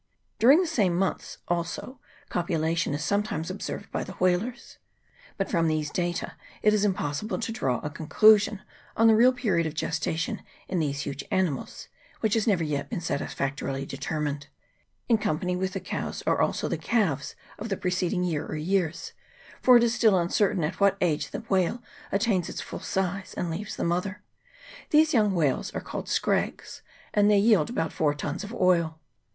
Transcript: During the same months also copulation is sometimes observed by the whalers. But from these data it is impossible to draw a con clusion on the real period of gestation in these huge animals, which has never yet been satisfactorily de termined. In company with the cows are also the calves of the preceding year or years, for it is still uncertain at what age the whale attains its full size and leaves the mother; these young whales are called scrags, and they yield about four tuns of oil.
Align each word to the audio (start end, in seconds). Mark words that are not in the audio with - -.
During 0.39 0.59
the 0.59 0.65
same 0.65 0.95
months 0.95 1.37
also 1.47 1.99
copulation 2.29 2.95
is 2.95 3.03
sometimes 3.03 3.51
observed 3.51 3.91
by 3.91 4.03
the 4.03 4.13
whalers. 4.13 4.79
But 5.37 5.47
from 5.51 5.67
these 5.67 5.91
data 5.91 6.33
it 6.63 6.73
is 6.73 6.83
impossible 6.83 7.37
to 7.37 7.51
draw 7.51 7.77
a 7.83 7.91
con 7.91 8.07
clusion 8.07 8.61
on 8.97 9.05
the 9.05 9.15
real 9.15 9.31
period 9.31 9.67
of 9.67 9.75
gestation 9.75 10.41
in 10.67 10.79
these 10.79 11.01
huge 11.01 11.23
animals, 11.29 11.87
which 12.19 12.33
has 12.33 12.47
never 12.47 12.63
yet 12.63 12.89
been 12.89 12.99
satisfactorily 12.99 13.85
de 13.85 13.95
termined. 13.97 14.45
In 15.07 15.19
company 15.19 15.55
with 15.55 15.73
the 15.73 15.79
cows 15.79 16.23
are 16.25 16.41
also 16.41 16.67
the 16.67 16.79
calves 16.79 17.35
of 17.59 17.69
the 17.69 17.77
preceding 17.77 18.23
year 18.23 18.47
or 18.47 18.55
years, 18.55 19.13
for 19.61 19.77
it 19.77 19.83
is 19.83 19.93
still 19.93 20.17
uncertain 20.17 20.63
at 20.63 20.79
what 20.79 20.97
age 20.99 21.29
the 21.29 21.41
whale 21.41 21.83
attains 22.11 22.49
its 22.49 22.59
full 22.59 22.79
size 22.79 23.35
and 23.37 23.51
leaves 23.51 23.75
the 23.75 23.83
mother; 23.83 24.23
these 24.89 25.13
young 25.13 25.35
whales 25.35 25.69
are 25.75 25.79
called 25.79 26.09
scrags, 26.09 26.81
and 27.13 27.29
they 27.29 27.37
yield 27.37 27.69
about 27.69 27.93
four 27.93 28.15
tuns 28.15 28.43
of 28.43 28.51
oil. 28.55 28.99